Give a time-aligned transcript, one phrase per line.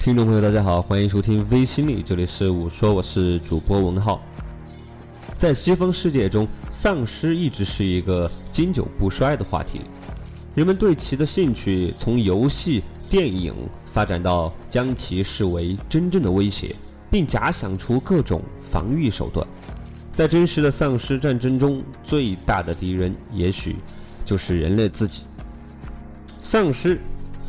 [0.00, 4.22] 听众朋友，大家好，欢迎收听微心理，这里是我说，我是主播文浩。
[5.36, 9.80] 在西方世界中，丧尸一直是一个经久不衰的话题，
[10.54, 13.52] 人们对其的兴趣从游戏、电影
[13.86, 16.76] 发展到将其视为真正的威胁，
[17.10, 19.44] 并假想出各种防御手段。
[20.12, 23.74] 在真实的丧尸战争中，最大的敌人也许
[24.24, 25.24] 就是人类自己。
[26.40, 27.00] 丧尸，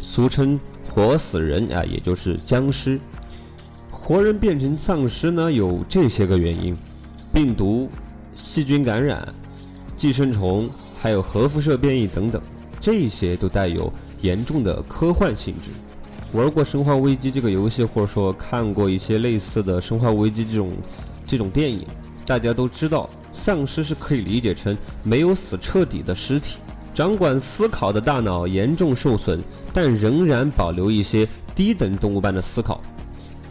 [0.00, 0.58] 俗称
[0.98, 2.98] 活死人啊，也就是僵尸。
[3.88, 6.76] 活人变成丧尸呢，有这些个原因：
[7.32, 7.88] 病毒、
[8.34, 9.32] 细菌感染、
[9.96, 10.68] 寄生虫，
[11.00, 12.42] 还有核辐射变异等等，
[12.80, 13.92] 这些都带有
[14.22, 15.70] 严重的科幻性质。
[16.32, 20.72] 玩过《生化危机》这个游戏，或者说看过一些类似的《生化危机》这种
[21.28, 21.86] 这种电影。
[22.26, 26.58] 大家都知道，丧尸是可以理解成没有死彻底的尸体，
[26.98, 29.40] 掌管思考的大脑严重受损，
[29.72, 32.80] 但仍然保留一些低等动物般的思考，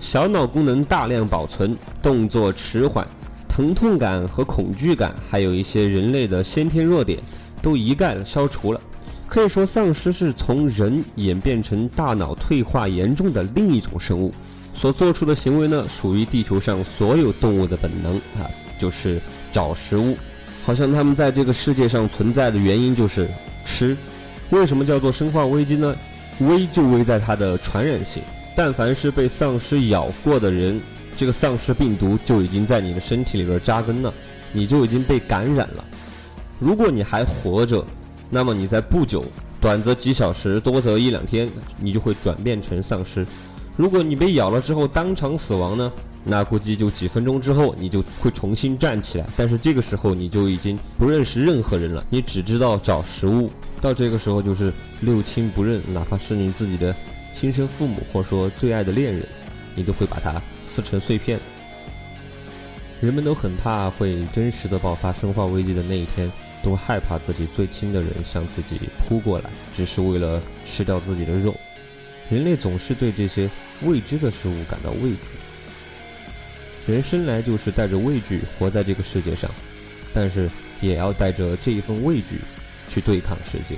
[0.02, 3.08] 小脑功能大量保存，动作迟缓，
[3.47, 7.23] 疼痛感和恐惧感，还有一些人类的先天弱点
[7.61, 8.81] 都一概消除了。
[9.30, 14.30] 可以说，丧尸是从人演变成大脑退化严重的另一种生物，
[14.73, 18.43] 所做出的行为呢，属于地球上所有动物的本能啊。
[18.77, 19.21] 就是
[19.53, 20.17] 找食物，
[20.67, 23.25] 好像他们在这个世界上存在的原因就是
[23.63, 23.95] 吃。
[24.49, 25.95] 为什么叫做生化危机呢？
[26.39, 28.21] 危就危在它的传染性。
[28.53, 30.81] 但凡是被丧尸咬过的人，
[31.15, 34.13] 这个丧尸病毒就已经在你的身体里边扎根了，
[34.51, 35.85] 你就已经被感染了。
[36.59, 37.85] 如果你还活着，
[38.29, 39.23] 那么你在不久，
[39.61, 43.25] 短则几小时，多则一两天，你就会转变成丧尸。
[43.78, 45.92] 如果你被咬了之后当场死亡呢？
[46.30, 49.25] 那估计就几分钟之后，你就会重新站起来。
[49.38, 53.50] 但是这个时候你就已经不认识任何人了，你只知道找食物。
[53.80, 56.94] 到这个时候就是六亲不认，哪怕是你自己的
[57.31, 59.25] 亲生父母，或说最爱的恋人，
[59.73, 61.39] 你都会把它撕成碎片。
[62.99, 66.30] 人们都很怕会真实的爆发生化危机的那一天，
[66.61, 71.55] 都害怕自己最亲的人向自己扑过来，只是为了吃掉自己的肉。
[72.30, 73.49] 人类总是对这些
[73.83, 75.17] 未知的事物感到畏惧。
[76.86, 79.49] 人生来就是带着畏惧活在这个世界上，
[80.14, 80.49] 但是
[80.82, 82.39] 也要带着这一份畏惧
[82.89, 83.76] 去对抗世界。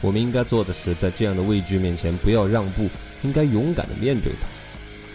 [0.00, 2.88] 我们应该做的是，在这样的畏惧面前不要让步，
[3.22, 4.46] 应该勇敢的面对它。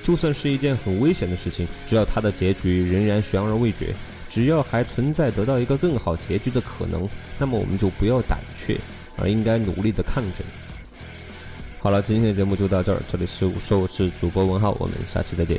[0.02, 3.94] 就算是一件很危险的事情，只要它的结局仍然悬而未决，
[4.28, 8.78] 只要还存在得到一个更好结局的可能，那么我们就不要胆怯，
[9.18, 10.44] 而应该努力的抗争。
[11.82, 15.58] 好了，今天的节目就到这儿，这里是说我是主播文浩，我们下期再见。